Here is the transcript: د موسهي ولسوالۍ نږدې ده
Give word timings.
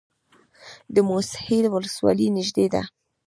د 0.93 0.95
موسهي 1.09 1.59
ولسوالۍ 1.73 2.27
نږدې 2.37 2.65
ده 2.73 2.81